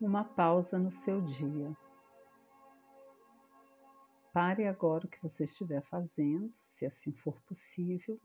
[0.00, 1.74] uma pausa no seu dia.
[4.32, 8.18] Pare agora o que você estiver fazendo, se assim for possível,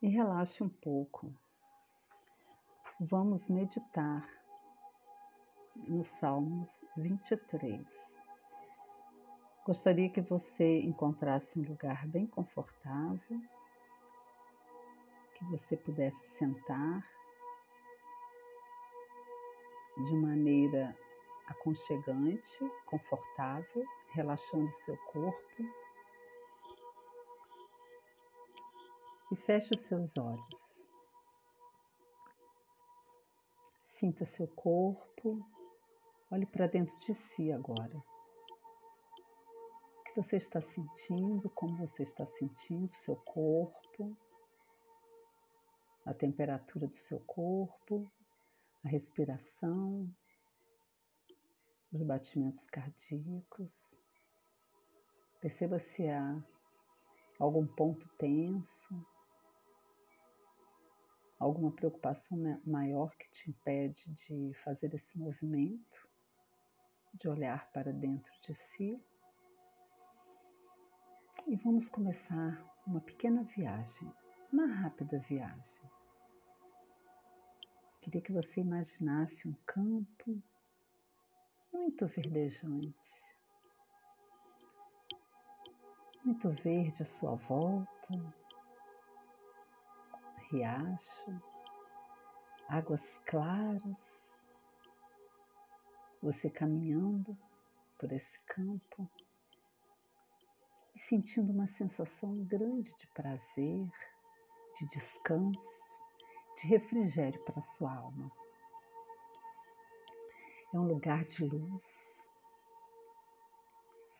[0.00, 1.32] e relaxe um pouco.
[2.98, 4.28] Vamos meditar
[5.76, 7.86] no Salmos 23.
[9.64, 13.40] Gostaria que você encontrasse um lugar bem confortável,
[15.34, 17.06] que você pudesse sentar
[19.96, 20.96] de maneira
[21.46, 25.62] aconchegante, confortável, relaxando seu corpo.
[29.30, 30.88] E feche os seus olhos.
[33.88, 35.46] Sinta seu corpo,
[36.30, 37.96] olhe para dentro de si agora.
[39.98, 44.16] O que você está sentindo, como você está sentindo seu corpo,
[46.04, 48.10] a temperatura do seu corpo,
[48.84, 50.12] a respiração,
[51.92, 53.94] os batimentos cardíacos.
[55.40, 56.42] Perceba se há
[57.38, 59.06] algum ponto tenso,
[61.38, 66.08] alguma preocupação maior que te impede de fazer esse movimento,
[67.14, 69.04] de olhar para dentro de si.
[71.46, 74.12] E vamos começar uma pequena viagem,
[74.52, 75.82] uma rápida viagem.
[78.02, 80.42] Queria que você imaginasse um campo
[81.72, 83.36] muito verdejante,
[86.24, 88.34] muito verde à sua volta,
[90.50, 91.40] riacho,
[92.68, 94.18] águas claras,
[96.20, 97.38] você caminhando
[98.00, 99.08] por esse campo
[100.92, 103.88] e sentindo uma sensação grande de prazer,
[104.76, 105.91] de descanso
[106.62, 108.30] de refrigério para sua alma.
[110.72, 112.22] É um lugar de luz,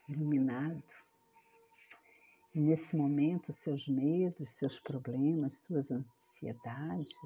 [0.09, 0.83] iluminado.
[2.53, 7.17] E nesse momento, seus medos, seus problemas, suas ansiedades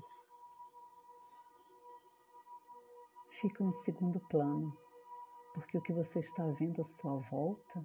[3.42, 4.78] ficam em segundo plano,
[5.54, 7.84] porque o que você está vendo à sua volta,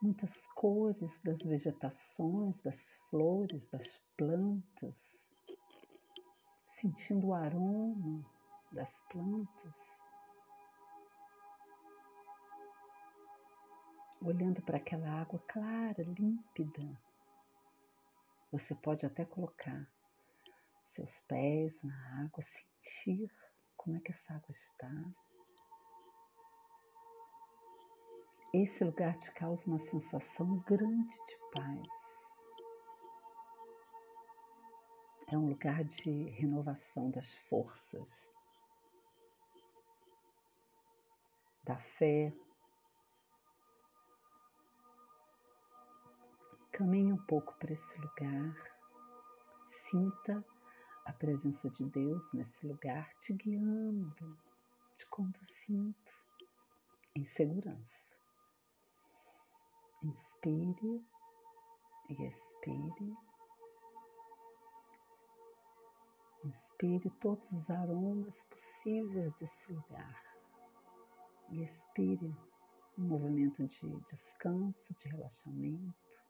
[0.00, 5.17] muitas cores das vegetações, das flores, das plantas,
[6.80, 8.24] sentindo o aroma
[8.70, 9.74] das plantas,
[14.22, 16.96] olhando para aquela água clara, límpida.
[18.52, 19.88] Você pode até colocar
[20.90, 23.28] seus pés na água, sentir
[23.76, 24.90] como é que essa água está.
[28.54, 32.07] Esse lugar te causa uma sensação grande de paz.
[35.30, 38.30] É um lugar de renovação das forças,
[41.62, 42.32] da fé.
[46.72, 48.54] Caminhe um pouco para esse lugar,
[49.90, 50.42] sinta
[51.04, 54.38] a presença de Deus nesse lugar te guiando,
[54.96, 55.94] te conduzindo
[57.14, 57.98] em segurança.
[60.02, 61.04] Inspire
[62.08, 63.27] e expire.
[66.44, 70.22] Inspire todos os aromas possíveis desse lugar
[71.48, 72.36] e expire
[72.96, 76.22] um movimento de descanso, de relaxamento.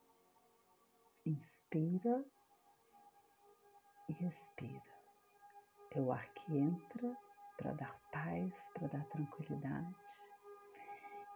[1.27, 2.25] Inspira
[4.09, 4.99] e expira.
[5.91, 7.17] É o ar que entra
[7.59, 9.95] para dar paz, para dar tranquilidade,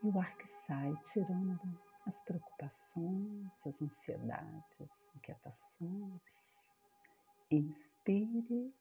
[0.03, 6.42] e o ar que sai tirando as preocupações, as ansiedades, inquietações
[7.53, 8.73] Inspire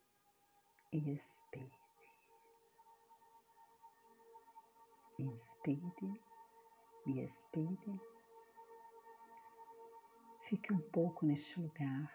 [0.94, 1.70] e expire.
[5.20, 6.22] Inspire
[7.06, 8.02] e expire.
[10.44, 12.10] Fique um pouco neste lugar,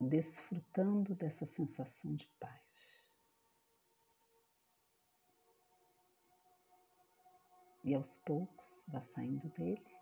[0.00, 3.08] desfrutando dessa sensação de paz.
[7.84, 9.96] E aos poucos vá saindo dele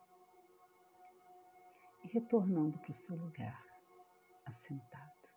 [2.04, 3.67] e retornando para o seu lugar
[4.48, 5.28] assentado.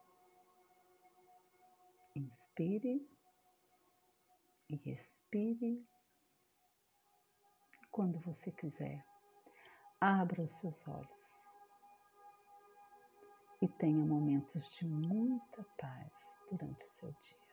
[2.15, 3.07] Inspire
[4.69, 5.85] e expire.
[7.91, 9.05] Quando você quiser,
[9.99, 11.31] abra os seus olhos
[13.61, 16.11] e tenha momentos de muita paz
[16.49, 17.50] durante o seu dia.